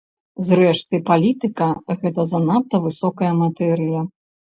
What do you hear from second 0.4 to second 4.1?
Зрэшты, палітыка гэта занадта высокая матэрыя.